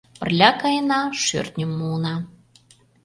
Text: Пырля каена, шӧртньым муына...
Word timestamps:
Пырля 0.19 0.51
каена, 0.61 1.01
шӧртньым 1.23 1.71
муына... 1.77 2.15